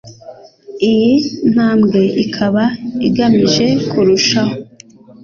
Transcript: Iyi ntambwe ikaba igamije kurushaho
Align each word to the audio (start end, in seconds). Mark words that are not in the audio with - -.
Iyi 0.89 1.13
ntambwe 1.51 2.01
ikaba 2.23 2.63
igamije 3.07 3.65
kurushaho 3.89 4.55